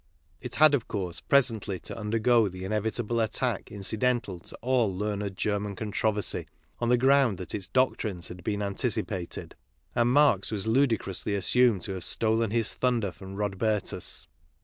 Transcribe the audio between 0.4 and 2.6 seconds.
It had, of course, presently to under go